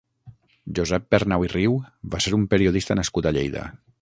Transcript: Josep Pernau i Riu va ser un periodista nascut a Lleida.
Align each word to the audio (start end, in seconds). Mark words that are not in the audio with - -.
Josep 0.79 1.05
Pernau 1.15 1.45
i 1.49 1.51
Riu 1.53 1.77
va 2.15 2.23
ser 2.27 2.35
un 2.39 2.49
periodista 2.55 3.01
nascut 3.03 3.31
a 3.33 3.39
Lleida. 3.39 3.69